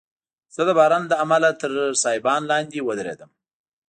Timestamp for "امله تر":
1.23-1.71